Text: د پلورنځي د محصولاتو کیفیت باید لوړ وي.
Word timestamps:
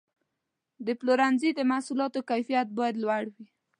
د 0.85 0.87
پلورنځي 0.99 1.49
د 1.55 1.59
محصولاتو 1.71 2.19
کیفیت 2.29 2.67
باید 2.77 2.95
لوړ 3.03 3.23
وي. 3.33 3.45